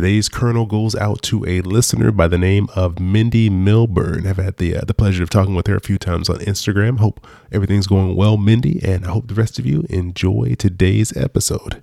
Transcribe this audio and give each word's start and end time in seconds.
Today's 0.00 0.30
kernel 0.30 0.64
goes 0.64 0.94
out 0.96 1.20
to 1.24 1.44
a 1.44 1.60
listener 1.60 2.10
by 2.10 2.26
the 2.26 2.38
name 2.38 2.68
of 2.74 2.98
Mindy 2.98 3.50
Milburn. 3.50 4.26
I've 4.26 4.38
had 4.38 4.56
the 4.56 4.76
uh, 4.76 4.80
the 4.86 4.94
pleasure 4.94 5.22
of 5.22 5.28
talking 5.28 5.54
with 5.54 5.66
her 5.66 5.76
a 5.76 5.80
few 5.80 5.98
times 5.98 6.30
on 6.30 6.38
Instagram. 6.38 7.00
Hope 7.00 7.26
everything's 7.52 7.86
going 7.86 8.16
well, 8.16 8.38
Mindy, 8.38 8.80
and 8.82 9.04
I 9.04 9.10
hope 9.10 9.28
the 9.28 9.34
rest 9.34 9.58
of 9.58 9.66
you 9.66 9.84
enjoy 9.90 10.54
today's 10.58 11.14
episode. 11.14 11.82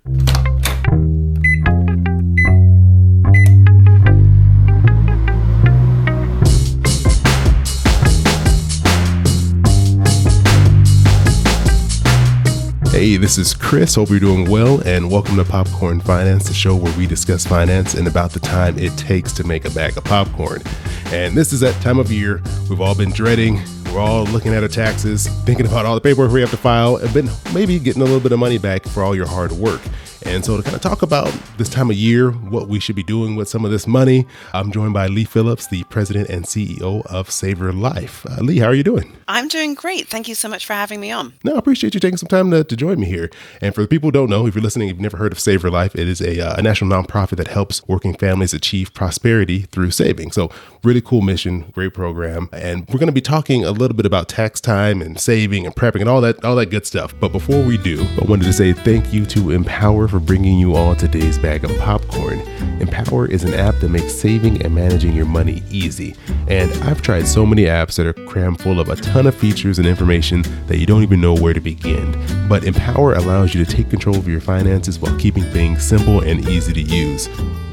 Hey, 12.97 13.15
this 13.17 13.37
is 13.37 13.53
Chris. 13.53 13.93
Hope 13.93 14.09
you're 14.09 14.19
doing 14.19 14.49
well, 14.49 14.81
and 14.81 15.11
welcome 15.11 15.35
to 15.35 15.45
Popcorn 15.45 16.01
Finance, 16.01 16.47
the 16.47 16.53
show 16.55 16.75
where 16.75 16.97
we 16.97 17.05
discuss 17.05 17.45
finance 17.45 17.93
and 17.93 18.07
about 18.07 18.31
the 18.31 18.39
time 18.39 18.75
it 18.79 18.89
takes 18.97 19.31
to 19.33 19.43
make 19.43 19.65
a 19.65 19.69
bag 19.69 19.95
of 19.97 20.03
popcorn. 20.03 20.63
And 21.11 21.37
this 21.37 21.53
is 21.53 21.59
that 21.59 21.79
time 21.79 21.99
of 21.99 22.11
year 22.11 22.41
we've 22.67 22.81
all 22.81 22.95
been 22.95 23.11
dreading. 23.11 23.61
We're 23.93 23.99
all 23.99 24.23
looking 24.23 24.51
at 24.51 24.63
our 24.63 24.67
taxes, 24.67 25.27
thinking 25.45 25.67
about 25.67 25.85
all 25.85 25.93
the 25.93 26.01
paperwork 26.01 26.31
we 26.31 26.41
have 26.41 26.49
to 26.49 26.57
file, 26.57 26.95
and 26.95 27.09
then 27.09 27.29
maybe 27.53 27.77
getting 27.77 28.01
a 28.01 28.05
little 28.05 28.19
bit 28.19 28.31
of 28.31 28.39
money 28.39 28.57
back 28.57 28.83
for 28.85 29.03
all 29.03 29.15
your 29.15 29.27
hard 29.27 29.51
work. 29.51 29.81
And 30.27 30.43
so, 30.43 30.57
to 30.57 30.61
kind 30.61 30.75
of 30.75 30.81
talk 30.81 31.03
about 31.03 31.33
this 31.57 31.69
time 31.69 31.89
of 31.89 31.95
year, 31.95 32.31
what 32.31 32.67
we 32.67 32.81
should 32.81 32.97
be 32.97 33.03
doing 33.03 33.37
with 33.37 33.47
some 33.47 33.63
of 33.63 33.71
this 33.71 33.87
money, 33.87 34.27
I'm 34.53 34.73
joined 34.73 34.93
by 34.93 35.07
Leigh 35.07 35.23
Phillips, 35.23 35.67
the 35.67 35.83
president 35.85 36.29
and 36.29 36.43
CEO 36.43 37.05
of 37.05 37.29
SaverLife. 37.29 38.29
Uh, 38.29 38.43
Leigh, 38.43 38.59
how 38.59 38.67
are 38.67 38.73
you 38.73 38.83
doing? 38.83 39.15
I'm 39.29 39.47
doing 39.47 39.73
great. 39.73 40.09
Thank 40.09 40.27
you 40.27 40.35
so 40.35 40.49
much 40.49 40.65
for 40.65 40.73
having 40.73 40.99
me 40.99 41.11
on. 41.11 41.33
No, 41.45 41.55
I 41.55 41.57
appreciate 41.57 41.93
you 41.93 42.01
taking 42.01 42.17
some 42.17 42.27
time 42.27 42.51
to, 42.51 42.65
to 42.65 42.75
join 42.75 42.99
me 42.99 43.07
here. 43.07 43.29
And 43.61 43.73
for 43.73 43.81
the 43.81 43.87
people 43.87 44.07
who 44.07 44.11
don't 44.11 44.29
know, 44.29 44.45
if 44.47 44.55
you're 44.55 44.61
listening, 44.61 44.89
you've 44.89 44.99
never 44.99 45.15
heard 45.15 45.31
of 45.31 45.37
SaverLife, 45.37 45.95
it 45.95 46.07
is 46.09 46.21
a, 46.21 46.39
uh, 46.41 46.55
a 46.57 46.61
national 46.61 46.91
nonprofit 46.91 47.37
that 47.37 47.47
helps 47.47 47.87
working 47.87 48.13
families 48.13 48.53
achieve 48.53 48.93
prosperity 48.93 49.61
through 49.61 49.91
saving. 49.91 50.33
So, 50.33 50.51
really 50.83 51.01
cool 51.01 51.21
mission, 51.21 51.71
great 51.73 51.93
program. 51.93 52.49
And 52.51 52.85
we're 52.89 52.99
going 52.99 53.07
to 53.07 53.13
be 53.13 53.21
talking 53.21 53.63
a 53.63 53.71
little 53.71 53.95
bit 53.95 54.05
about 54.05 54.27
tax 54.27 54.59
time 54.59 55.01
and 55.01 55.19
saving 55.19 55.65
and 55.65 55.75
prepping 55.75 56.01
and 56.01 56.09
all 56.09 56.21
that, 56.21 56.43
all 56.43 56.55
that 56.57 56.67
good 56.67 56.85
stuff. 56.85 57.13
But 57.19 57.31
before 57.31 57.63
we 57.63 57.77
do, 57.77 58.05
I 58.21 58.25
wanted 58.25 58.45
to 58.45 58.53
say 58.53 58.73
thank 58.73 59.13
you 59.13 59.25
to 59.27 59.51
Empower 59.51 60.07
for 60.07 60.16
bringing 60.19 60.59
you 60.59 60.75
all 60.75 60.95
today's 60.95 61.37
bag 61.37 61.63
of 61.63 61.77
popcorn. 61.79 62.39
Empower 62.79 63.27
is 63.27 63.43
an 63.43 63.53
app 63.53 63.75
that 63.79 63.89
makes 63.89 64.13
saving 64.13 64.61
and 64.63 64.73
managing 64.73 65.13
your 65.13 65.25
money 65.25 65.63
easy. 65.69 66.15
And 66.47 66.71
I've 66.83 67.01
tried 67.01 67.27
so 67.27 67.45
many 67.45 67.63
apps 67.63 67.95
that 67.95 68.05
are 68.05 68.13
crammed 68.13 68.61
full 68.61 68.79
of 68.79 68.89
a 68.89 68.95
ton 68.95 69.27
of 69.27 69.35
features 69.35 69.79
and 69.79 69.87
information 69.87 70.43
that 70.67 70.77
you 70.77 70.85
don't 70.85 71.03
even 71.03 71.21
know 71.21 71.33
where 71.33 71.53
to 71.53 71.61
begin. 71.61 72.15
But 72.47 72.63
Empower 72.63 73.13
allows 73.13 73.53
you 73.53 73.63
to 73.63 73.71
take 73.71 73.89
control 73.89 74.17
of 74.17 74.27
your 74.27 74.41
finances 74.41 74.99
while 74.99 75.17
keeping 75.17 75.43
things 75.43 75.83
simple 75.83 76.21
and 76.21 76.47
easy 76.47 76.73
to 76.73 76.81
use. 76.81 77.27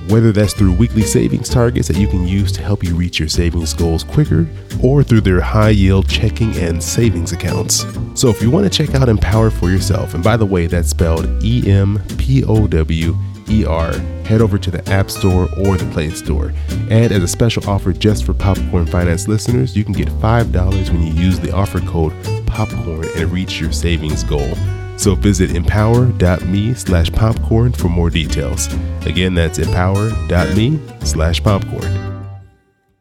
Whether 0.08 0.32
that's 0.32 0.52
through 0.52 0.74
weekly 0.74 1.02
savings 1.02 1.48
targets 1.48 1.88
that 1.88 1.96
you 1.96 2.06
can 2.06 2.28
use 2.28 2.52
to 2.52 2.62
help 2.62 2.84
you 2.84 2.94
reach 2.94 3.18
your 3.18 3.28
savings 3.28 3.72
goals 3.72 4.04
quicker, 4.04 4.46
or 4.82 5.02
through 5.02 5.22
their 5.22 5.40
high 5.40 5.70
yield 5.70 6.08
checking 6.08 6.54
and 6.56 6.82
savings 6.82 7.32
accounts. 7.32 7.86
So 8.14 8.28
if 8.28 8.42
you 8.42 8.50
want 8.50 8.70
to 8.70 8.70
check 8.70 8.94
out 8.94 9.08
Empower 9.08 9.50
for 9.50 9.70
yourself, 9.70 10.14
and 10.14 10.22
by 10.22 10.36
the 10.36 10.46
way, 10.46 10.66
that's 10.66 10.90
spelled 10.90 11.26
E 11.42 11.70
M 11.70 12.02
P 12.18 12.44
O 12.44 12.66
W 12.66 13.16
E 13.48 13.64
R, 13.64 13.92
head 14.24 14.40
over 14.40 14.58
to 14.58 14.70
the 14.70 14.86
App 14.90 15.10
Store 15.10 15.48
or 15.58 15.76
the 15.76 15.90
Play 15.92 16.10
Store. 16.10 16.52
And 16.90 17.12
as 17.12 17.22
a 17.22 17.28
special 17.28 17.68
offer 17.68 17.92
just 17.92 18.24
for 18.24 18.34
Popcorn 18.34 18.86
Finance 18.86 19.26
listeners, 19.26 19.76
you 19.76 19.84
can 19.84 19.94
get 19.94 20.08
$5 20.08 20.90
when 20.90 21.02
you 21.02 21.12
use 21.14 21.40
the 21.40 21.52
offer 21.52 21.80
code 21.80 22.12
POPCORN 22.46 23.20
and 23.20 23.32
reach 23.32 23.60
your 23.60 23.72
savings 23.72 24.22
goal. 24.22 24.54
So 24.96 25.14
visit 25.14 25.54
empower.me 25.54 26.74
slash 26.74 27.10
popcorn 27.12 27.72
for 27.72 27.88
more 27.88 28.10
details. 28.10 28.68
Again, 29.04 29.34
that's 29.34 29.58
empower.me 29.58 30.80
slash 31.00 31.42
popcorn. 31.42 32.26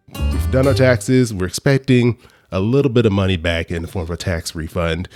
We've 0.10 0.52
done 0.52 0.68
our 0.68 0.74
taxes. 0.74 1.34
We're 1.34 1.48
expecting 1.48 2.18
a 2.52 2.60
little 2.60 2.92
bit 2.92 3.06
of 3.06 3.12
money 3.12 3.38
back 3.38 3.72
in 3.72 3.82
the 3.82 3.88
form 3.88 4.04
of 4.04 4.12
a 4.12 4.18
tax 4.18 4.54
refund. 4.54 5.10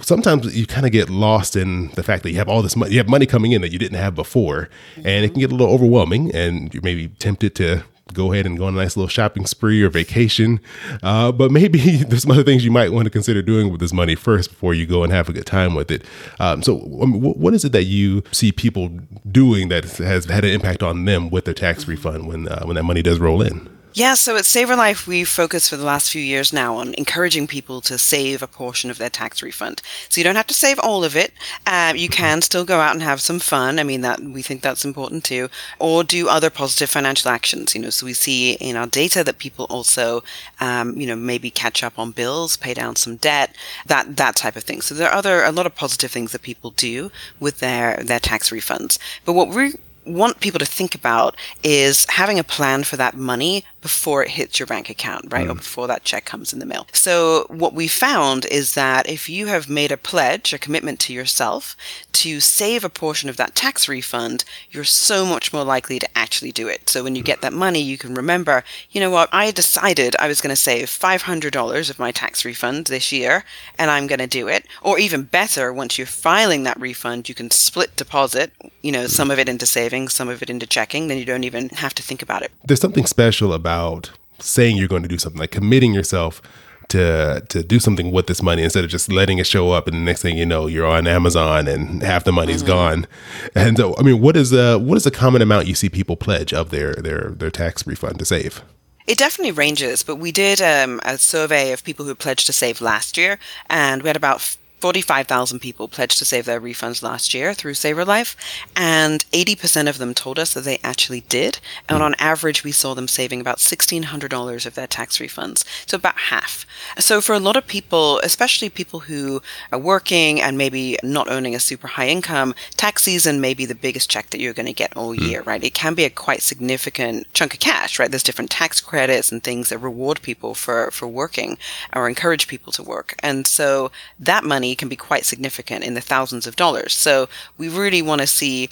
Sometimes 0.00 0.56
you 0.56 0.66
kind 0.66 0.86
of 0.86 0.92
get 0.92 1.08
lost 1.08 1.54
in 1.54 1.90
the 1.92 2.02
fact 2.02 2.24
that 2.24 2.30
you 2.30 2.36
have 2.36 2.48
all 2.48 2.62
this 2.62 2.74
money, 2.74 2.92
you 2.92 2.98
have 2.98 3.08
money 3.08 3.26
coming 3.26 3.52
in 3.52 3.62
that 3.62 3.70
you 3.70 3.78
didn't 3.78 3.98
have 3.98 4.14
before, 4.14 4.68
and 4.96 5.24
it 5.24 5.30
can 5.30 5.40
get 5.40 5.52
a 5.52 5.54
little 5.54 5.72
overwhelming, 5.72 6.34
and 6.34 6.74
you 6.74 6.80
may 6.82 6.96
be 6.96 7.08
tempted 7.08 7.54
to 7.54 7.84
go 8.14 8.32
ahead 8.32 8.46
and 8.46 8.56
go 8.56 8.66
on 8.66 8.74
a 8.74 8.76
nice 8.76 8.96
little 8.96 9.08
shopping 9.08 9.46
spree 9.46 9.82
or 9.82 9.90
vacation. 9.90 10.60
Uh, 11.02 11.32
but 11.32 11.50
maybe 11.50 11.78
there's 12.08 12.22
some 12.22 12.30
other 12.30 12.44
things 12.44 12.64
you 12.64 12.70
might 12.70 12.92
want 12.92 13.04
to 13.04 13.10
consider 13.10 13.42
doing 13.42 13.70
with 13.70 13.80
this 13.80 13.92
money 13.92 14.14
first 14.14 14.50
before 14.50 14.74
you 14.74 14.86
go 14.86 15.02
and 15.02 15.12
have 15.12 15.28
a 15.28 15.32
good 15.32 15.46
time 15.46 15.74
with 15.74 15.90
it. 15.90 16.04
Um, 16.38 16.62
so, 16.62 16.78
I 17.02 17.06
mean, 17.06 17.20
what 17.20 17.54
is 17.54 17.64
it 17.64 17.72
that 17.72 17.84
you 17.84 18.22
see 18.32 18.52
people 18.52 18.88
doing 19.30 19.68
that 19.68 19.84
has 19.98 20.24
had 20.26 20.44
an 20.44 20.50
impact 20.50 20.82
on 20.82 21.04
them 21.04 21.30
with 21.30 21.44
their 21.44 21.54
tax 21.54 21.86
refund 21.86 22.26
when 22.26 22.48
uh, 22.48 22.64
when 22.64 22.76
that 22.76 22.84
money 22.84 23.02
does 23.02 23.18
roll 23.18 23.42
in? 23.42 23.73
Yeah, 23.96 24.14
so 24.14 24.36
at 24.36 24.42
SaverLife, 24.42 25.06
we've 25.06 25.28
focused 25.28 25.70
for 25.70 25.76
the 25.76 25.84
last 25.84 26.10
few 26.10 26.20
years 26.20 26.52
now 26.52 26.74
on 26.78 26.94
encouraging 26.94 27.46
people 27.46 27.80
to 27.82 27.96
save 27.96 28.42
a 28.42 28.48
portion 28.48 28.90
of 28.90 28.98
their 28.98 29.08
tax 29.08 29.40
refund. 29.40 29.82
So 30.08 30.20
you 30.20 30.24
don't 30.24 30.34
have 30.34 30.48
to 30.48 30.54
save 30.54 30.80
all 30.80 31.04
of 31.04 31.14
it. 31.14 31.32
Uh, 31.64 31.92
you 31.94 32.08
can 32.08 32.42
still 32.42 32.64
go 32.64 32.80
out 32.80 32.94
and 32.94 33.04
have 33.04 33.20
some 33.20 33.38
fun. 33.38 33.78
I 33.78 33.84
mean, 33.84 34.00
that 34.00 34.18
we 34.18 34.42
think 34.42 34.62
that's 34.62 34.84
important 34.84 35.22
too, 35.22 35.48
or 35.78 36.02
do 36.02 36.28
other 36.28 36.50
positive 36.50 36.90
financial 36.90 37.30
actions. 37.30 37.72
You 37.72 37.82
know, 37.82 37.90
so 37.90 38.04
we 38.04 38.14
see 38.14 38.54
in 38.54 38.74
our 38.74 38.88
data 38.88 39.22
that 39.22 39.38
people 39.38 39.66
also, 39.70 40.24
um, 40.58 40.98
you 40.98 41.06
know, 41.06 41.14
maybe 41.14 41.48
catch 41.48 41.84
up 41.84 41.96
on 41.96 42.10
bills, 42.10 42.56
pay 42.56 42.74
down 42.74 42.96
some 42.96 43.14
debt, 43.14 43.54
that 43.86 44.16
that 44.16 44.34
type 44.34 44.56
of 44.56 44.64
thing. 44.64 44.80
So 44.80 44.96
there 44.96 45.08
are 45.08 45.14
other 45.14 45.44
a 45.44 45.52
lot 45.52 45.66
of 45.66 45.76
positive 45.76 46.10
things 46.10 46.32
that 46.32 46.42
people 46.42 46.70
do 46.70 47.12
with 47.38 47.60
their 47.60 48.02
their 48.02 48.18
tax 48.18 48.50
refunds. 48.50 48.98
But 49.24 49.34
what 49.34 49.50
we 49.50 49.74
want 50.06 50.40
people 50.40 50.58
to 50.58 50.66
think 50.66 50.94
about 50.94 51.36
is 51.62 52.06
having 52.08 52.38
a 52.38 52.44
plan 52.44 52.84
for 52.84 52.96
that 52.96 53.16
money 53.16 53.64
before 53.80 54.24
it 54.24 54.30
hits 54.30 54.58
your 54.58 54.66
bank 54.66 54.88
account, 54.88 55.30
right? 55.30 55.46
Mm. 55.46 55.50
Or 55.50 55.54
before 55.56 55.86
that 55.88 56.04
check 56.04 56.24
comes 56.24 56.54
in 56.54 56.58
the 56.58 56.66
mail. 56.66 56.86
So 56.92 57.46
what 57.48 57.74
we 57.74 57.86
found 57.86 58.46
is 58.46 58.74
that 58.74 59.08
if 59.08 59.28
you 59.28 59.46
have 59.48 59.68
made 59.68 59.92
a 59.92 59.98
pledge, 59.98 60.54
a 60.54 60.58
commitment 60.58 61.00
to 61.00 61.12
yourself 61.12 61.76
to 62.12 62.40
save 62.40 62.84
a 62.84 62.88
portion 62.88 63.28
of 63.28 63.36
that 63.36 63.54
tax 63.54 63.86
refund, 63.86 64.44
you're 64.70 64.84
so 64.84 65.26
much 65.26 65.52
more 65.52 65.64
likely 65.64 65.98
to 65.98 66.18
actually 66.18 66.52
do 66.52 66.66
it. 66.66 66.88
So 66.88 67.04
when 67.04 67.14
you 67.14 67.22
get 67.22 67.42
that 67.42 67.52
money, 67.52 67.82
you 67.82 67.98
can 67.98 68.14
remember, 68.14 68.64
you 68.90 69.00
know 69.00 69.10
what, 69.10 69.28
I 69.32 69.50
decided 69.50 70.16
I 70.18 70.28
was 70.28 70.40
going 70.40 70.48
to 70.50 70.56
save 70.56 70.88
$500 70.88 71.90
of 71.90 71.98
my 71.98 72.10
tax 72.10 72.44
refund 72.44 72.86
this 72.86 73.12
year 73.12 73.44
and 73.78 73.90
I'm 73.90 74.06
going 74.06 74.20
to 74.20 74.26
do 74.26 74.48
it. 74.48 74.66
Or 74.80 74.98
even 74.98 75.24
better, 75.24 75.72
once 75.72 75.98
you're 75.98 76.06
filing 76.06 76.62
that 76.62 76.80
refund, 76.80 77.28
you 77.28 77.34
can 77.34 77.50
split 77.50 77.96
deposit, 77.96 78.52
you 78.80 78.92
know, 78.92 79.06
some 79.06 79.30
of 79.30 79.38
it 79.38 79.48
into 79.48 79.66
savings, 79.66 79.93
some 80.08 80.28
of 80.28 80.42
it 80.42 80.50
into 80.50 80.66
checking, 80.66 81.08
then 81.08 81.18
you 81.18 81.24
don't 81.24 81.44
even 81.44 81.68
have 81.70 81.94
to 81.94 82.02
think 82.02 82.22
about 82.22 82.42
it. 82.42 82.50
There's 82.64 82.80
something 82.80 83.06
special 83.06 83.52
about 83.52 84.10
saying 84.38 84.76
you're 84.76 84.88
going 84.88 85.02
to 85.02 85.08
do 85.08 85.18
something, 85.18 85.40
like 85.40 85.50
committing 85.50 85.94
yourself 85.94 86.42
to 86.88 87.42
to 87.48 87.62
do 87.62 87.78
something 87.80 88.12
with 88.12 88.26
this 88.26 88.42
money 88.42 88.62
instead 88.62 88.84
of 88.84 88.90
just 88.90 89.10
letting 89.10 89.38
it 89.38 89.46
show 89.46 89.72
up 89.72 89.86
and 89.86 89.96
the 89.96 90.00
next 90.00 90.22
thing 90.22 90.36
you 90.36 90.44
know 90.44 90.66
you're 90.66 90.86
on 90.86 91.06
Amazon 91.06 91.66
and 91.66 92.02
half 92.02 92.24
the 92.24 92.32
money's 92.32 92.62
mm-hmm. 92.62 92.72
gone. 92.72 93.06
And 93.54 93.76
so 93.76 93.96
I 93.98 94.02
mean 94.02 94.20
what 94.20 94.36
is 94.36 94.52
a 94.52 94.78
what 94.78 94.96
is 94.96 95.04
the 95.04 95.10
common 95.10 95.42
amount 95.42 95.66
you 95.66 95.74
see 95.74 95.88
people 95.88 96.16
pledge 96.16 96.52
of 96.52 96.70
their 96.70 96.94
their 96.94 97.30
their 97.30 97.50
tax 97.50 97.86
refund 97.86 98.18
to 98.18 98.24
save? 98.24 98.62
It 99.06 99.18
definitely 99.18 99.52
ranges, 99.52 100.02
but 100.02 100.16
we 100.16 100.32
did 100.32 100.62
um, 100.62 100.98
a 101.04 101.18
survey 101.18 101.72
of 101.72 101.84
people 101.84 102.06
who 102.06 102.14
pledged 102.14 102.46
to 102.46 102.54
save 102.54 102.80
last 102.80 103.18
year, 103.18 103.38
and 103.68 104.02
we 104.02 104.08
had 104.08 104.16
about 104.16 104.56
45,000 104.84 105.60
people 105.60 105.88
pledged 105.88 106.18
to 106.18 106.26
save 106.26 106.44
their 106.44 106.60
refunds 106.60 107.02
last 107.02 107.32
year 107.32 107.54
through 107.54 107.72
SaverLife, 107.72 108.36
and 108.76 109.24
80% 109.30 109.88
of 109.88 109.96
them 109.96 110.12
told 110.12 110.38
us 110.38 110.52
that 110.52 110.64
they 110.64 110.78
actually 110.84 111.22
did. 111.22 111.58
And 111.88 111.96
hmm. 112.00 112.04
on 112.04 112.14
average, 112.18 112.64
we 112.64 112.70
saw 112.70 112.92
them 112.92 113.08
saving 113.08 113.40
about 113.40 113.60
$1,600 113.60 114.66
of 114.66 114.74
their 114.74 114.86
tax 114.86 115.16
refunds, 115.16 115.64
so 115.86 115.94
about 115.94 116.18
half. 116.18 116.66
So 116.98 117.22
for 117.22 117.32
a 117.32 117.38
lot 117.38 117.56
of 117.56 117.66
people, 117.66 118.18
especially 118.18 118.68
people 118.68 119.00
who 119.00 119.40
are 119.72 119.78
working 119.78 120.38
and 120.38 120.58
maybe 120.58 120.98
not 121.02 121.30
earning 121.30 121.54
a 121.54 121.60
super 121.60 121.86
high 121.86 122.08
income, 122.08 122.54
tax 122.76 123.04
season 123.04 123.40
may 123.40 123.54
be 123.54 123.64
the 123.64 123.74
biggest 123.74 124.10
check 124.10 124.28
that 124.28 124.40
you're 124.40 124.52
going 124.52 124.66
to 124.66 124.74
get 124.74 124.94
all 124.94 125.14
hmm. 125.14 125.24
year, 125.24 125.40
right? 125.44 125.64
It 125.64 125.72
can 125.72 125.94
be 125.94 126.04
a 126.04 126.10
quite 126.10 126.42
significant 126.42 127.32
chunk 127.32 127.54
of 127.54 127.60
cash, 127.60 127.98
right? 127.98 128.10
There's 128.10 128.22
different 128.22 128.50
tax 128.50 128.82
credits 128.82 129.32
and 129.32 129.42
things 129.42 129.70
that 129.70 129.78
reward 129.78 130.20
people 130.20 130.52
for, 130.52 130.90
for 130.90 131.08
working 131.08 131.56
or 131.94 132.06
encourage 132.06 132.48
people 132.48 132.70
to 132.74 132.82
work. 132.82 133.14
And 133.20 133.46
so 133.46 133.90
that 134.18 134.44
money 134.44 134.73
can 134.74 134.88
be 134.88 134.96
quite 134.96 135.24
significant 135.24 135.84
in 135.84 135.94
the 135.94 136.00
thousands 136.00 136.46
of 136.46 136.56
dollars. 136.56 136.94
So 136.94 137.28
we 137.58 137.68
really 137.68 138.02
want 138.02 138.20
to 138.20 138.26
see 138.26 138.68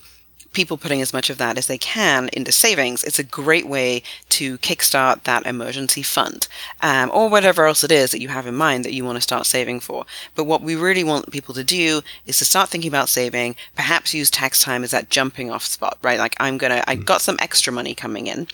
people 0.53 0.77
putting 0.77 1.01
as 1.01 1.13
much 1.13 1.31
of 1.31 1.39
that 1.39 1.59
as 1.59 1.67
they 1.67 1.79
can 1.79 2.29
into 2.33 2.53
savings, 2.53 3.05
it's 3.05 3.19
a 3.19 3.25
great 3.25 3.67
way 3.67 4.03
to 4.29 4.59
kickstart 4.59 5.23
that 5.25 5.47
emergency 5.47 6.03
fund 6.03 6.47
um, 6.81 7.11
or 7.13 7.29
whatever 7.29 7.67
else 7.67 7.83
it 7.83 7.93
is 7.93 8.11
that 8.11 8.21
you 8.21 8.29
have 8.29 8.47
in 8.47 8.55
mind 8.55 8.85
that 8.85 8.93
you 8.93 9.05
want 9.05 9.17
to 9.17 9.23
start 9.23 9.47
saving 9.47 9.81
for. 9.81 10.05
But 10.35 10.45
what 10.45 10.63
we 10.63 10.77
really 10.77 11.05
want 11.05 11.33
people 11.33 11.55
to 11.55 11.65
do 11.65 12.03
is 12.27 12.39
to 12.39 12.45
start 12.45 12.69
thinking 12.69 12.89
about 12.89 13.09
saving, 13.09 13.57
perhaps 13.75 14.15
use 14.15 14.31
tax 14.31 14.63
time 14.63 14.85
as 14.85 14.91
that 14.91 15.11
jumping 15.11 15.51
off 15.51 15.65
spot, 15.65 15.99
right? 16.03 16.19
Like 16.19 16.37
I'm 16.39 16.59
going 16.59 16.73
to, 16.73 16.89
I 16.89 16.97
got 16.97 17.23
some 17.23 17.37
extra 17.41 17.73
money 17.73 17.95
coming 17.95 18.27
in 18.27 18.47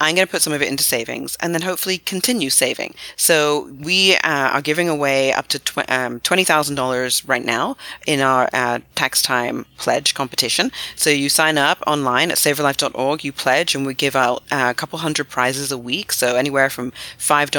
I'm 0.00 0.14
going 0.14 0.26
to 0.26 0.30
put 0.30 0.42
some 0.42 0.52
of 0.52 0.60
it 0.60 0.68
into 0.68 0.84
savings 0.84 1.36
and 1.40 1.54
then 1.54 1.62
hopefully 1.62 1.98
continue 1.98 2.50
saving. 2.50 2.94
So 3.16 3.70
we 3.80 4.16
uh, 4.16 4.50
are 4.52 4.60
giving 4.60 4.88
away 4.88 5.32
up 5.32 5.48
to 5.48 5.58
tw- 5.58 5.90
um, 5.90 6.20
$20,000 6.20 7.28
right 7.28 7.44
now 7.44 7.76
in 8.06 8.20
our 8.20 8.48
uh, 8.52 8.80
tax 8.94 9.22
time 9.22 9.64
pledge 9.78 10.14
competition. 10.14 10.70
So 10.96 11.08
you 11.08 11.28
sign 11.28 11.56
up 11.56 11.82
online 11.86 12.30
at 12.30 12.36
saverlife.org, 12.36 13.24
you 13.24 13.32
pledge, 13.32 13.74
and 13.74 13.86
we 13.86 13.94
give 13.94 14.14
out 14.14 14.42
uh, 14.50 14.68
a 14.70 14.74
couple 14.74 14.98
hundred 14.98 15.30
prizes 15.30 15.72
a 15.72 15.78
week. 15.78 16.12
So 16.12 16.36
anywhere 16.36 16.68
from 16.68 16.92
$5 17.18 17.50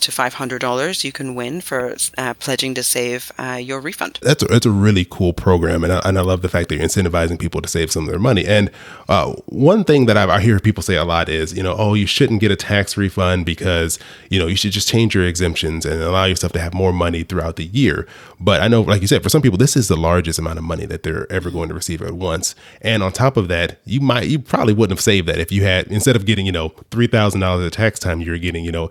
to 0.00 0.10
$500 0.10 1.04
you 1.04 1.12
can 1.12 1.34
win 1.34 1.60
for 1.60 1.96
uh, 2.16 2.34
pledging 2.34 2.74
to 2.74 2.82
save 2.82 3.32
uh, 3.38 3.58
your 3.60 3.80
refund. 3.80 4.18
That's 4.22 4.42
a, 4.42 4.46
that's 4.46 4.66
a 4.66 4.70
really 4.70 5.06
cool 5.08 5.32
program. 5.34 5.84
And 5.84 5.92
I, 5.92 6.00
and 6.04 6.18
I 6.18 6.22
love 6.22 6.40
the 6.40 6.48
fact 6.48 6.70
that 6.70 6.76
you're 6.76 6.84
incentivizing 6.84 7.38
people 7.38 7.60
to 7.60 7.68
save 7.68 7.92
some 7.92 8.04
of 8.04 8.10
their 8.10 8.18
money. 8.18 8.46
And 8.46 8.70
uh, 9.08 9.32
one 9.46 9.84
thing 9.84 10.06
that 10.06 10.16
I've, 10.16 10.30
I 10.30 10.40
hear 10.40 10.58
people 10.58 10.82
say 10.82 10.96
a 10.96 11.04
lot 11.04 11.28
is, 11.28 11.52
you 11.54 11.62
know, 11.62 11.81
oh, 11.82 11.94
you 11.94 12.06
shouldn't 12.06 12.40
get 12.40 12.52
a 12.52 12.56
tax 12.56 12.96
refund 12.96 13.44
because, 13.44 13.98
you 14.30 14.38
know, 14.38 14.46
you 14.46 14.54
should 14.54 14.70
just 14.70 14.88
change 14.88 15.16
your 15.16 15.24
exemptions 15.26 15.84
and 15.84 16.00
allow 16.00 16.24
yourself 16.24 16.52
to 16.52 16.60
have 16.60 16.72
more 16.72 16.92
money 16.92 17.24
throughout 17.24 17.56
the 17.56 17.64
year. 17.64 18.06
But 18.38 18.60
I 18.60 18.68
know, 18.68 18.82
like 18.82 19.00
you 19.00 19.08
said, 19.08 19.20
for 19.20 19.28
some 19.28 19.42
people, 19.42 19.58
this 19.58 19.76
is 19.76 19.88
the 19.88 19.96
largest 19.96 20.38
amount 20.38 20.58
of 20.58 20.64
money 20.64 20.86
that 20.86 21.02
they're 21.02 21.30
ever 21.30 21.50
going 21.50 21.68
to 21.70 21.74
receive 21.74 22.00
at 22.00 22.12
once. 22.12 22.54
And 22.82 23.02
on 23.02 23.10
top 23.10 23.36
of 23.36 23.48
that, 23.48 23.80
you 23.84 24.00
might, 24.00 24.28
you 24.28 24.38
probably 24.38 24.74
wouldn't 24.74 24.96
have 24.96 25.02
saved 25.02 25.26
that 25.26 25.40
if 25.40 25.50
you 25.50 25.64
had, 25.64 25.88
instead 25.88 26.14
of 26.14 26.24
getting, 26.24 26.46
you 26.46 26.52
know, 26.52 26.70
$3,000 26.90 27.66
at 27.66 27.72
tax 27.72 27.98
time, 27.98 28.20
you're 28.20 28.38
getting, 28.38 28.64
you 28.64 28.72
know, 28.72 28.88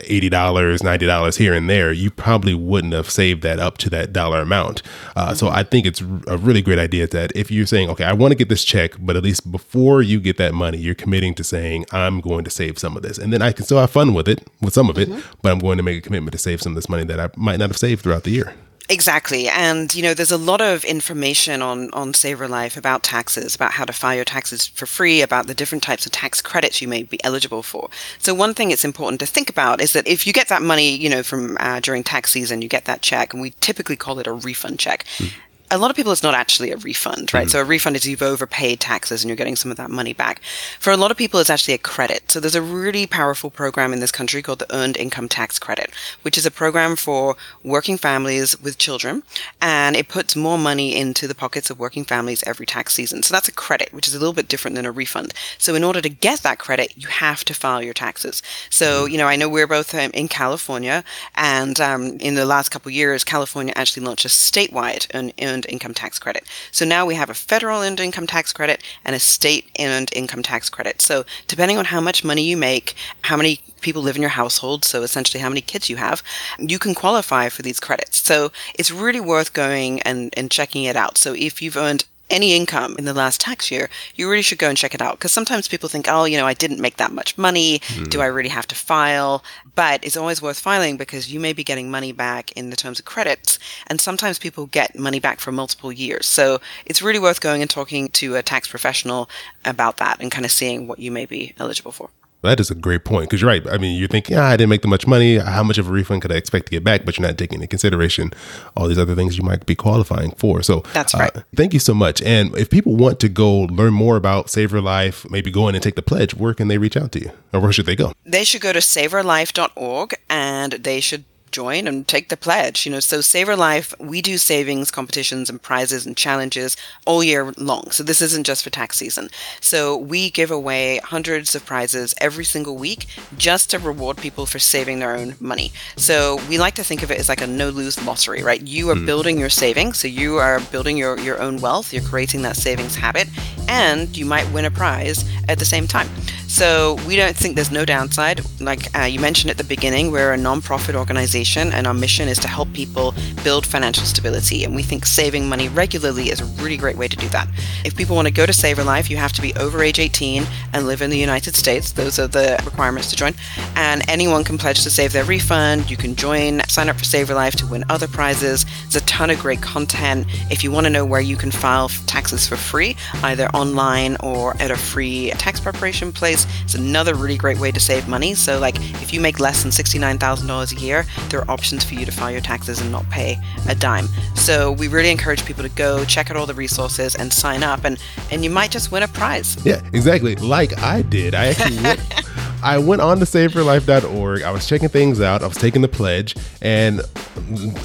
$80, 0.00 0.30
$90 0.30 1.38
here 1.38 1.54
and 1.54 1.70
there. 1.70 1.92
You 1.92 2.10
probably 2.10 2.52
wouldn't 2.52 2.92
have 2.92 3.08
saved 3.08 3.42
that 3.42 3.58
up 3.58 3.78
to 3.78 3.90
that 3.90 4.12
dollar 4.12 4.40
amount. 4.40 4.82
Uh, 5.16 5.28
mm-hmm. 5.28 5.36
So 5.36 5.48
I 5.48 5.62
think 5.62 5.86
it's 5.86 6.02
a 6.02 6.36
really 6.36 6.60
great 6.60 6.78
idea 6.78 7.06
that 7.06 7.32
if 7.34 7.50
you're 7.50 7.66
saying, 7.66 7.88
okay, 7.90 8.04
I 8.04 8.12
want 8.12 8.32
to 8.32 8.36
get 8.36 8.50
this 8.50 8.64
check, 8.64 8.92
but 8.98 9.16
at 9.16 9.22
least 9.22 9.50
before 9.50 10.02
you 10.02 10.20
get 10.20 10.36
that 10.36 10.52
money, 10.52 10.76
you're 10.76 10.94
committing 10.94 11.34
to 11.36 11.44
saying, 11.44 11.86
I'm 11.90 12.20
going 12.20 12.33
to 12.42 12.50
save 12.50 12.78
some 12.80 12.96
of 12.96 13.04
this. 13.04 13.18
And 13.18 13.32
then 13.32 13.42
I 13.42 13.52
can 13.52 13.64
still 13.64 13.78
have 13.78 13.90
fun 13.90 14.14
with 14.14 14.28
it, 14.28 14.48
with 14.60 14.74
some 14.74 14.90
of 14.90 14.98
it, 14.98 15.08
mm-hmm. 15.08 15.20
but 15.42 15.52
I'm 15.52 15.60
going 15.60 15.76
to 15.76 15.84
make 15.84 15.98
a 15.98 16.00
commitment 16.00 16.32
to 16.32 16.38
save 16.38 16.60
some 16.60 16.72
of 16.72 16.76
this 16.76 16.88
money 16.88 17.04
that 17.04 17.20
I 17.20 17.30
might 17.36 17.60
not 17.60 17.70
have 17.70 17.76
saved 17.76 18.02
throughout 18.02 18.24
the 18.24 18.30
year. 18.30 18.54
Exactly. 18.90 19.48
And, 19.48 19.94
you 19.94 20.02
know, 20.02 20.12
there's 20.12 20.30
a 20.30 20.36
lot 20.36 20.60
of 20.60 20.84
information 20.84 21.62
on, 21.62 21.90
on 21.94 22.12
SaverLife 22.12 22.76
about 22.76 23.02
taxes, 23.02 23.54
about 23.54 23.72
how 23.72 23.86
to 23.86 23.94
file 23.94 24.16
your 24.16 24.26
taxes 24.26 24.66
for 24.66 24.84
free, 24.84 25.22
about 25.22 25.46
the 25.46 25.54
different 25.54 25.82
types 25.82 26.04
of 26.04 26.12
tax 26.12 26.42
credits 26.42 26.82
you 26.82 26.88
may 26.88 27.02
be 27.02 27.22
eligible 27.24 27.62
for. 27.62 27.88
So 28.18 28.34
one 28.34 28.52
thing 28.52 28.70
it's 28.70 28.84
important 28.84 29.20
to 29.20 29.26
think 29.26 29.48
about 29.48 29.80
is 29.80 29.94
that 29.94 30.06
if 30.06 30.26
you 30.26 30.34
get 30.34 30.48
that 30.48 30.60
money, 30.60 30.94
you 30.94 31.08
know, 31.08 31.22
from 31.22 31.56
uh, 31.60 31.80
during 31.80 32.04
tax 32.04 32.32
season, 32.32 32.60
you 32.60 32.68
get 32.68 32.84
that 32.84 33.00
check, 33.00 33.32
and 33.32 33.40
we 33.40 33.54
typically 33.60 33.96
call 33.96 34.18
it 34.18 34.26
a 34.26 34.32
refund 34.32 34.78
check. 34.78 35.04
Mm 35.16 35.32
a 35.74 35.78
lot 35.78 35.90
of 35.90 35.96
people 35.96 36.12
it's 36.12 36.22
not 36.22 36.34
actually 36.34 36.70
a 36.70 36.76
refund, 36.76 37.34
right? 37.34 37.46
Mm. 37.46 37.50
So 37.50 37.60
a 37.60 37.64
refund 37.64 37.96
is 37.96 38.06
you've 38.06 38.22
overpaid 38.22 38.80
taxes 38.80 39.22
and 39.22 39.28
you're 39.28 39.36
getting 39.36 39.56
some 39.56 39.70
of 39.70 39.76
that 39.76 39.90
money 39.90 40.12
back. 40.12 40.40
For 40.78 40.92
a 40.92 40.96
lot 40.96 41.10
of 41.10 41.16
people, 41.16 41.40
it's 41.40 41.50
actually 41.50 41.74
a 41.74 41.78
credit. 41.78 42.30
So 42.30 42.40
there's 42.40 42.54
a 42.54 42.62
really 42.62 43.06
powerful 43.06 43.50
program 43.50 43.92
in 43.92 44.00
this 44.00 44.12
country 44.12 44.40
called 44.40 44.60
the 44.60 44.74
Earned 44.74 44.96
Income 44.96 45.28
Tax 45.28 45.58
Credit, 45.58 45.90
which 46.22 46.38
is 46.38 46.46
a 46.46 46.50
program 46.50 46.96
for 46.96 47.36
working 47.62 47.98
families 47.98 48.60
with 48.60 48.78
children, 48.78 49.22
and 49.60 49.96
it 49.96 50.08
puts 50.08 50.36
more 50.36 50.58
money 50.58 50.96
into 50.96 51.26
the 51.26 51.34
pockets 51.34 51.70
of 51.70 51.78
working 51.78 52.04
families 52.04 52.44
every 52.46 52.66
tax 52.66 52.94
season. 52.94 53.22
So 53.22 53.34
that's 53.34 53.48
a 53.48 53.52
credit, 53.52 53.92
which 53.92 54.06
is 54.06 54.14
a 54.14 54.18
little 54.18 54.32
bit 54.32 54.48
different 54.48 54.76
than 54.76 54.86
a 54.86 54.92
refund. 54.92 55.34
So 55.58 55.74
in 55.74 55.84
order 55.84 56.00
to 56.00 56.08
get 56.08 56.40
that 56.40 56.58
credit, 56.58 56.94
you 56.96 57.08
have 57.08 57.44
to 57.46 57.54
file 57.54 57.82
your 57.82 57.94
taxes. 57.94 58.42
So 58.70 59.06
mm. 59.06 59.10
you 59.10 59.18
know, 59.18 59.26
I 59.26 59.36
know 59.36 59.48
we're 59.48 59.66
both 59.66 59.94
um, 59.94 60.10
in 60.14 60.28
California, 60.28 61.02
and 61.34 61.80
um, 61.80 62.18
in 62.20 62.34
the 62.34 62.46
last 62.46 62.68
couple 62.68 62.90
years, 62.90 63.24
California 63.24 63.72
actually 63.76 64.06
launched 64.06 64.24
a 64.24 64.28
statewide 64.28 65.06
earned 65.14 65.63
earned 65.64 65.72
income 65.72 65.94
tax 65.94 66.18
credit. 66.18 66.44
So 66.70 66.84
now 66.84 67.06
we 67.06 67.14
have 67.14 67.30
a 67.30 67.34
federal 67.34 67.82
earned 67.82 68.00
income 68.00 68.26
tax 68.26 68.52
credit 68.52 68.82
and 69.04 69.16
a 69.16 69.20
state 69.20 69.70
earned 69.78 70.10
income 70.14 70.42
tax 70.42 70.68
credit. 70.68 71.00
So 71.00 71.24
depending 71.46 71.78
on 71.78 71.86
how 71.86 72.00
much 72.00 72.24
money 72.24 72.42
you 72.42 72.56
make, 72.56 72.94
how 73.22 73.36
many 73.36 73.60
people 73.80 74.02
live 74.02 74.16
in 74.16 74.22
your 74.22 74.30
household, 74.30 74.84
so 74.84 75.02
essentially 75.02 75.40
how 75.40 75.48
many 75.48 75.60
kids 75.60 75.90
you 75.90 75.96
have, 75.96 76.22
you 76.58 76.78
can 76.78 76.94
qualify 76.94 77.48
for 77.48 77.62
these 77.62 77.80
credits. 77.80 78.18
So 78.18 78.50
it's 78.74 78.90
really 78.90 79.20
worth 79.20 79.52
going 79.52 80.00
and, 80.02 80.32
and 80.36 80.50
checking 80.50 80.84
it 80.84 80.96
out. 80.96 81.18
So 81.18 81.34
if 81.34 81.60
you've 81.60 81.76
earned 81.76 82.04
any 82.30 82.54
income 82.54 82.96
in 82.98 83.04
the 83.04 83.12
last 83.12 83.40
tax 83.40 83.70
year, 83.70 83.88
you 84.14 84.28
really 84.28 84.42
should 84.42 84.58
go 84.58 84.68
and 84.68 84.78
check 84.78 84.94
it 84.94 85.02
out. 85.02 85.18
Because 85.18 85.32
sometimes 85.32 85.68
people 85.68 85.88
think, 85.88 86.06
oh, 86.08 86.24
you 86.24 86.36
know, 86.36 86.46
I 86.46 86.54
didn't 86.54 86.80
make 86.80 86.96
that 86.96 87.12
much 87.12 87.36
money. 87.36 87.80
Mm. 87.80 88.10
Do 88.10 88.20
I 88.20 88.26
really 88.26 88.48
have 88.48 88.66
to 88.68 88.74
file? 88.74 89.44
But 89.74 90.04
it's 90.04 90.16
always 90.16 90.40
worth 90.40 90.58
filing 90.58 90.96
because 90.96 91.32
you 91.32 91.38
may 91.38 91.52
be 91.52 91.64
getting 91.64 91.90
money 91.90 92.12
back 92.12 92.52
in 92.52 92.70
the 92.70 92.76
terms 92.76 92.98
of 92.98 93.04
credits. 93.04 93.58
And 93.86 94.00
sometimes 94.00 94.38
people 94.38 94.66
get 94.66 94.98
money 94.98 95.20
back 95.20 95.40
for 95.40 95.52
multiple 95.52 95.92
years. 95.92 96.26
So 96.26 96.60
it's 96.86 97.02
really 97.02 97.18
worth 97.18 97.40
going 97.40 97.60
and 97.60 97.70
talking 97.70 98.08
to 98.08 98.36
a 98.36 98.42
tax 98.42 98.68
professional 98.68 99.28
about 99.64 99.98
that 99.98 100.20
and 100.20 100.30
kind 100.30 100.44
of 100.44 100.52
seeing 100.52 100.86
what 100.86 100.98
you 100.98 101.10
may 101.10 101.26
be 101.26 101.54
eligible 101.58 101.92
for. 101.92 102.10
That 102.44 102.60
is 102.60 102.70
a 102.70 102.74
great 102.74 103.04
point 103.04 103.28
because 103.28 103.40
you're 103.40 103.50
right. 103.50 103.66
I 103.68 103.78
mean, 103.78 103.98
you're 103.98 104.08
thinking, 104.08 104.36
ah, 104.36 104.50
I 104.50 104.56
didn't 104.56 104.70
make 104.70 104.82
that 104.82 104.88
much 104.88 105.06
money. 105.06 105.38
How 105.38 105.62
much 105.62 105.78
of 105.78 105.88
a 105.88 105.92
refund 105.92 106.22
could 106.22 106.32
I 106.32 106.36
expect 106.36 106.66
to 106.66 106.70
get 106.70 106.84
back? 106.84 107.04
But 107.04 107.18
you're 107.18 107.26
not 107.26 107.38
taking 107.38 107.56
into 107.56 107.66
consideration 107.66 108.32
all 108.76 108.86
these 108.88 108.98
other 108.98 109.14
things 109.14 109.36
you 109.36 109.44
might 109.44 109.66
be 109.66 109.74
qualifying 109.74 110.32
for. 110.32 110.62
So 110.62 110.82
that's 110.92 111.14
right. 111.14 111.34
Uh, 111.36 111.42
thank 111.56 111.72
you 111.72 111.80
so 111.80 111.94
much. 111.94 112.22
And 112.22 112.56
if 112.56 112.70
people 112.70 112.96
want 112.96 113.20
to 113.20 113.28
go 113.28 113.50
learn 113.60 113.94
more 113.94 114.16
about 114.16 114.46
SaverLife, 114.46 115.30
maybe 115.30 115.50
go 115.50 115.68
in 115.68 115.74
and 115.74 115.82
take 115.82 115.96
the 115.96 116.02
pledge, 116.02 116.34
where 116.34 116.54
can 116.54 116.68
they 116.68 116.78
reach 116.78 116.96
out 116.96 117.12
to 117.12 117.20
you, 117.20 117.30
or 117.52 117.60
where 117.60 117.72
should 117.72 117.86
they 117.86 117.96
go? 117.96 118.12
They 118.24 118.44
should 118.44 118.60
go 118.60 118.72
to 118.72 118.78
saverlife.org 118.80 120.14
and 120.28 120.72
they 120.72 121.00
should 121.00 121.24
join 121.54 121.86
and 121.86 122.06
take 122.06 122.28
the 122.28 122.36
pledge. 122.36 122.84
You 122.84 122.92
know, 122.92 123.00
so 123.00 123.20
SaverLife, 123.20 123.98
we 124.00 124.20
do 124.20 124.36
savings 124.36 124.90
competitions 124.90 125.48
and 125.48 125.62
prizes 125.62 126.04
and 126.04 126.16
challenges 126.16 126.76
all 127.06 127.22
year 127.22 127.52
long. 127.56 127.92
So 127.92 128.02
this 128.02 128.20
isn't 128.20 128.44
just 128.44 128.64
for 128.64 128.70
tax 128.70 128.96
season. 128.96 129.28
So 129.60 129.96
we 129.96 130.30
give 130.30 130.50
away 130.50 130.98
hundreds 131.04 131.54
of 131.54 131.64
prizes 131.64 132.14
every 132.20 132.44
single 132.44 132.76
week 132.76 133.06
just 133.38 133.70
to 133.70 133.78
reward 133.78 134.16
people 134.16 134.46
for 134.46 134.58
saving 134.58 134.98
their 134.98 135.14
own 135.14 135.36
money. 135.38 135.72
So 135.96 136.40
we 136.48 136.58
like 136.58 136.74
to 136.74 136.84
think 136.84 137.04
of 137.04 137.10
it 137.12 137.20
as 137.20 137.28
like 137.28 137.40
a 137.40 137.46
no 137.46 137.70
lose 137.70 138.04
lottery, 138.04 138.42
right? 138.42 138.60
You 138.60 138.90
are 138.90 138.96
mm. 138.96 139.06
building 139.06 139.38
your 139.38 139.48
savings. 139.48 139.98
So 139.98 140.08
you 140.08 140.36
are 140.36 140.58
building 140.72 140.96
your, 140.96 141.18
your 141.20 141.40
own 141.40 141.60
wealth. 141.60 141.92
You're 141.92 142.02
creating 142.02 142.42
that 142.42 142.56
savings 142.56 142.96
habit 142.96 143.28
and 143.68 144.16
you 144.16 144.26
might 144.26 144.50
win 144.52 144.64
a 144.64 144.70
prize 144.70 145.24
at 145.48 145.58
the 145.58 145.64
same 145.64 145.86
time. 145.86 146.08
So 146.48 146.94
we 147.06 147.16
don't 147.16 147.36
think 147.36 147.56
there's 147.56 147.70
no 147.70 147.84
downside. 147.84 148.40
Like 148.60 148.82
uh, 148.96 149.06
you 149.06 149.18
mentioned 149.18 149.50
at 149.50 149.58
the 149.58 149.64
beginning, 149.64 150.12
we're 150.12 150.32
a 150.32 150.36
nonprofit 150.36 150.94
organization, 150.94 151.43
and 151.44 151.86
our 151.86 151.94
mission 151.94 152.28
is 152.28 152.38
to 152.38 152.48
help 152.48 152.72
people 152.72 153.14
build 153.42 153.66
financial 153.66 154.04
stability. 154.04 154.64
And 154.64 154.74
we 154.74 154.82
think 154.82 155.06
saving 155.06 155.48
money 155.48 155.68
regularly 155.68 156.30
is 156.30 156.40
a 156.40 156.44
really 156.62 156.76
great 156.76 156.96
way 156.96 157.08
to 157.08 157.16
do 157.16 157.28
that. 157.28 157.48
If 157.84 157.96
people 157.96 158.16
want 158.16 158.28
to 158.28 158.34
go 158.34 158.46
to 158.46 158.52
SaverLife, 158.52 159.10
you 159.10 159.16
have 159.16 159.32
to 159.34 159.42
be 159.42 159.54
over 159.54 159.82
age 159.82 159.98
18 159.98 160.44
and 160.72 160.86
live 160.86 161.02
in 161.02 161.10
the 161.10 161.18
United 161.18 161.54
States. 161.54 161.92
Those 161.92 162.18
are 162.18 162.26
the 162.26 162.60
requirements 162.64 163.10
to 163.10 163.16
join. 163.16 163.34
And 163.76 164.02
anyone 164.08 164.44
can 164.44 164.58
pledge 164.58 164.82
to 164.82 164.90
save 164.90 165.12
their 165.12 165.24
refund. 165.24 165.90
You 165.90 165.96
can 165.96 166.16
join, 166.16 166.60
sign 166.68 166.88
up 166.88 166.96
for 166.96 167.04
SaverLife 167.04 167.56
to 167.56 167.66
win 167.66 167.84
other 167.88 168.08
prizes. 168.08 168.64
There's 168.82 168.96
a 168.96 169.06
ton 169.06 169.30
of 169.30 169.38
great 169.38 169.60
content. 169.60 170.26
If 170.50 170.64
you 170.64 170.70
want 170.70 170.86
to 170.86 170.90
know 170.90 171.04
where 171.04 171.20
you 171.20 171.36
can 171.36 171.50
file 171.50 171.88
taxes 172.06 172.46
for 172.46 172.56
free, 172.56 172.96
either 173.22 173.48
online 173.48 174.16
or 174.20 174.56
at 174.60 174.70
a 174.70 174.76
free 174.76 175.30
tax 175.32 175.60
preparation 175.60 176.12
place, 176.12 176.46
it's 176.62 176.74
another 176.74 177.14
really 177.14 177.36
great 177.36 177.58
way 177.58 177.70
to 177.70 177.80
save 177.80 178.08
money. 178.08 178.34
So, 178.34 178.58
like, 178.58 178.76
if 179.02 179.12
you 179.12 179.20
make 179.20 179.40
less 179.40 179.62
than 179.62 179.70
$69,000 179.70 180.72
a 180.72 180.80
year, 180.80 181.04
there 181.34 181.42
are 181.42 181.50
options 181.50 181.82
for 181.82 181.94
you 181.94 182.06
to 182.06 182.12
file 182.12 182.30
your 182.30 182.40
taxes 182.40 182.80
and 182.80 182.92
not 182.92 183.08
pay 183.10 183.36
a 183.68 183.74
dime. 183.74 184.06
So, 184.36 184.70
we 184.70 184.86
really 184.86 185.10
encourage 185.10 185.44
people 185.44 185.64
to 185.64 185.68
go 185.68 186.04
check 186.04 186.30
out 186.30 186.36
all 186.36 186.46
the 186.46 186.54
resources 186.54 187.16
and 187.16 187.32
sign 187.32 187.64
up, 187.64 187.84
and, 187.84 188.00
and 188.30 188.44
you 188.44 188.50
might 188.50 188.70
just 188.70 188.92
win 188.92 189.02
a 189.02 189.08
prize. 189.08 189.56
Yeah, 189.66 189.82
exactly. 189.92 190.36
Like 190.36 190.78
I 190.78 191.02
did. 191.02 191.34
I 191.34 191.46
actually 191.46 191.82
went, 191.82 192.00
I 192.62 192.78
went 192.78 193.02
on 193.02 193.18
to 193.18 193.24
saverlife.org. 193.24 194.42
I 194.42 194.50
was 194.52 194.68
checking 194.68 194.88
things 194.88 195.20
out. 195.20 195.42
I 195.42 195.48
was 195.48 195.56
taking 195.56 195.82
the 195.82 195.88
pledge, 195.88 196.36
and 196.62 197.00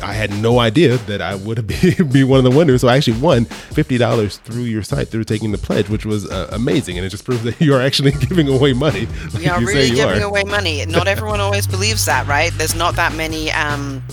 I 0.04 0.14
had 0.14 0.32
no 0.42 0.60
idea 0.60 0.98
that 0.98 1.22
I 1.22 1.36
would 1.36 1.66
be, 1.66 1.96
be 2.12 2.24
one 2.24 2.38
of 2.38 2.44
the 2.44 2.56
winners. 2.56 2.82
So 2.82 2.88
I 2.88 2.98
actually 2.98 3.20
won 3.20 3.46
$50 3.46 4.40
through 4.40 4.64
your 4.64 4.84
site 4.84 5.08
through 5.10 5.24
taking 5.24 5.52
the 5.52 5.58
pledge, 5.58 5.90
which 5.90 6.06
was 6.06 6.30
uh, 6.30 6.50
amazing. 6.52 6.98
And 6.98 7.06
it 7.06 7.10
just 7.10 7.26
proves 7.26 7.44
that 7.44 7.60
you 7.62 7.74
are 7.74 7.82
actually 7.82 8.12
giving 8.28 8.48
away 8.48 8.74
money. 8.74 9.08
Like 9.34 9.44
you 9.44 9.52
are 9.52 9.60
really 9.60 9.90
giving 9.90 10.24
are. 10.24 10.28
away 10.28 10.44
money. 10.44 10.86
Not 10.86 11.08
everyone 11.08 11.40
always 11.40 11.68
believes 11.68 12.06
that, 12.06 12.28
right? 12.28 12.52
There's 12.54 12.76
not 12.76 12.96
that 12.96 13.16
many. 13.16 13.52
Um, 13.52 14.04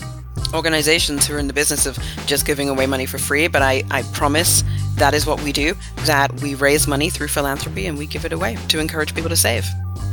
organizations 0.53 1.27
who 1.27 1.35
are 1.35 1.39
in 1.39 1.47
the 1.47 1.53
business 1.53 1.85
of 1.85 1.97
just 2.25 2.45
giving 2.45 2.69
away 2.69 2.87
money 2.87 3.05
for 3.05 3.17
free, 3.17 3.47
but 3.47 3.61
I, 3.61 3.83
I 3.91 4.03
promise 4.13 4.63
that 4.95 5.13
is 5.13 5.25
what 5.25 5.41
we 5.43 5.51
do, 5.51 5.75
that 6.05 6.31
we 6.41 6.55
raise 6.55 6.87
money 6.87 7.09
through 7.09 7.27
philanthropy 7.27 7.85
and 7.85 7.97
we 7.97 8.05
give 8.07 8.23
it 8.23 8.31
away 8.31 8.57
to 8.69 8.79
encourage 8.79 9.13
people 9.13 9.29
to 9.29 9.35
save 9.35 9.65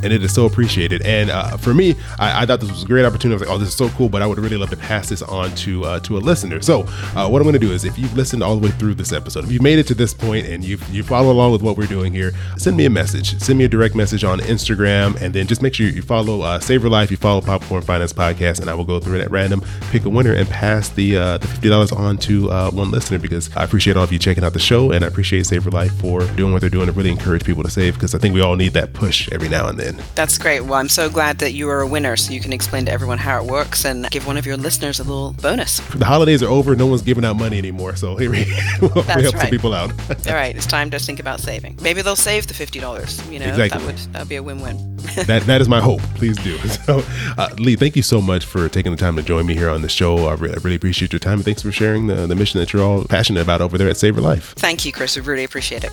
and 0.04 0.12
it 0.12 0.22
is 0.22 0.32
so 0.32 0.44
appreciated. 0.44 1.02
And 1.02 1.30
uh, 1.30 1.56
for 1.56 1.74
me, 1.74 1.96
I, 2.18 2.42
I, 2.42 2.46
thought 2.46 2.60
this 2.60 2.70
was 2.70 2.82
a 2.82 2.86
great 2.86 3.04
opportunity. 3.04 3.32
I 3.32 3.40
was 3.40 3.48
like, 3.48 3.56
oh, 3.56 3.58
this 3.58 3.68
is 3.68 3.74
so 3.74 3.88
cool, 3.90 4.08
but 4.08 4.22
I 4.22 4.26
would 4.26 4.38
really 4.38 4.58
love 4.58 4.70
to 4.70 4.76
pass 4.76 5.08
this 5.08 5.22
on 5.22 5.54
to 5.56 5.84
uh, 5.84 6.00
to 6.00 6.18
a 6.18 6.20
listener. 6.20 6.60
So 6.60 6.82
uh, 7.16 7.28
what 7.28 7.40
I'm 7.40 7.44
going 7.44 7.54
to 7.54 7.58
do 7.58 7.72
is, 7.72 7.84
if 7.84 7.98
you've 7.98 8.14
listened 8.14 8.42
all 8.42 8.54
the 8.54 8.64
way 8.64 8.70
through 8.72 8.94
this 8.94 9.12
episode, 9.12 9.44
if 9.44 9.50
you've 9.50 9.62
made 9.62 9.78
it 9.78 9.86
to 9.88 9.94
this 9.94 10.12
point 10.12 10.46
and 10.46 10.62
you 10.62 10.78
you 10.90 11.02
follow 11.02 11.32
along 11.32 11.52
with 11.52 11.62
what 11.62 11.76
we're 11.76 11.86
doing 11.86 12.12
here, 12.12 12.32
send 12.58 12.76
me 12.76 12.84
a 12.84 12.90
message. 12.90 13.38
Send 13.40 13.58
me 13.58 13.64
a 13.64 13.68
direct 13.68 13.94
message 13.94 14.24
on 14.24 14.40
Instagram, 14.40 15.20
and 15.20 15.34
then 15.34 15.46
just 15.46 15.62
make 15.62 15.74
sure 15.74 15.86
you 15.86 16.02
follow 16.02 16.42
uh, 16.42 16.58
SaverLife. 16.58 17.10
You 17.10 17.16
follow 17.16 17.40
Popcorn 17.40 17.82
Finance 17.82 18.12
Podcast, 18.12 18.60
and 18.60 18.68
I 18.68 18.74
will 18.74 18.84
go 18.84 19.00
through 19.00 19.18
it 19.18 19.22
at 19.22 19.30
random, 19.30 19.62
pick 19.90 20.04
a 20.04 20.10
winner, 20.10 20.34
and 20.34 20.48
pass 20.48 20.90
the 20.90 21.16
uh, 21.16 21.38
the 21.38 21.46
fifty 21.46 21.68
dollars 21.70 21.92
on 21.92 22.18
to 22.18 22.50
uh, 22.50 22.70
one 22.70 22.90
listener 22.90 23.18
because 23.18 23.54
I 23.56 23.64
appreciate 23.64 23.96
all 23.96 24.04
of 24.04 24.12
you 24.12 24.18
checking 24.18 24.44
out 24.44 24.52
the 24.52 24.58
show, 24.58 24.90
and 24.92 25.04
I 25.04 25.08
appreciate 25.08 25.46
SaverLife 25.46 25.92
for 26.00 26.24
doing 26.34 26.52
what 26.52 26.60
they're 26.60 26.70
doing 26.70 26.86
to 26.86 26.92
really 26.92 27.10
encourage 27.10 27.44
people 27.44 27.62
to 27.62 27.70
save 27.70 27.94
because 27.94 28.14
I 28.14 28.18
think 28.18 28.34
we 28.34 28.42
all 28.42 28.56
need 28.56 28.74
that 28.74 28.92
push 28.92 29.30
every 29.32 29.48
now 29.48 29.68
and 29.68 29.78
then. 29.78 29.93
That's 30.14 30.38
great. 30.38 30.60
Well, 30.62 30.74
I'm 30.74 30.88
so 30.88 31.08
glad 31.10 31.38
that 31.38 31.52
you 31.52 31.68
are 31.68 31.80
a 31.80 31.86
winner 31.86 32.16
so 32.16 32.32
you 32.32 32.40
can 32.40 32.52
explain 32.52 32.84
to 32.86 32.92
everyone 32.92 33.18
how 33.18 33.42
it 33.42 33.50
works 33.50 33.84
and 33.84 34.08
give 34.10 34.26
one 34.26 34.36
of 34.36 34.46
your 34.46 34.56
listeners 34.56 34.98
a 35.00 35.02
little 35.04 35.32
bonus. 35.42 35.78
The 35.94 36.04
holidays 36.04 36.42
are 36.42 36.48
over. 36.48 36.74
No 36.76 36.86
one's 36.86 37.02
giving 37.02 37.24
out 37.24 37.36
money 37.36 37.58
anymore. 37.58 37.96
So 37.96 38.16
here 38.16 38.30
we, 38.30 38.44
we'll 38.80 38.90
help 38.90 39.06
right. 39.06 39.32
some 39.40 39.50
people 39.50 39.74
out. 39.74 39.90
All 40.28 40.34
right. 40.34 40.54
It's 40.56 40.66
time 40.66 40.90
to 40.90 40.98
think 40.98 41.20
about 41.20 41.40
saving. 41.40 41.78
Maybe 41.82 42.02
they'll 42.02 42.16
save 42.16 42.46
the 42.46 42.54
$50. 42.54 43.30
You 43.32 43.38
know, 43.38 43.46
Exactly. 43.46 43.78
that 43.80 43.86
would 43.86 43.96
that 44.12 44.18
would 44.20 44.28
be 44.28 44.36
a 44.36 44.42
win-win. 44.42 44.96
that 45.26 45.42
that 45.42 45.60
is 45.60 45.68
my 45.68 45.80
hope. 45.80 46.00
Please 46.14 46.36
do. 46.38 46.56
So, 46.84 47.02
uh, 47.38 47.48
Leigh, 47.58 47.76
thank 47.76 47.96
you 47.96 48.02
so 48.02 48.20
much 48.20 48.44
for 48.46 48.68
taking 48.68 48.92
the 48.92 48.98
time 48.98 49.16
to 49.16 49.22
join 49.22 49.46
me 49.46 49.54
here 49.54 49.68
on 49.70 49.82
the 49.82 49.88
show. 49.88 50.26
I, 50.26 50.34
re- 50.34 50.50
I 50.50 50.54
really 50.54 50.76
appreciate 50.76 51.12
your 51.12 51.20
time. 51.20 51.34
And 51.34 51.44
thanks 51.44 51.62
for 51.62 51.72
sharing 51.72 52.06
the, 52.06 52.26
the 52.26 52.34
mission 52.34 52.60
that 52.60 52.72
you're 52.72 52.82
all 52.82 53.04
passionate 53.04 53.40
about 53.42 53.60
over 53.60 53.76
there 53.78 53.88
at 53.88 53.96
SaverLife. 53.96 54.54
Thank 54.54 54.84
you, 54.84 54.92
Chris. 54.92 55.16
We 55.16 55.22
really 55.22 55.44
appreciate 55.44 55.84
it. 55.84 55.92